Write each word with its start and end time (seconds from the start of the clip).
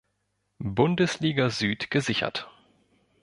Bundesliga 0.63 1.51
Süd 1.51 1.91
gesichert. 1.91 2.49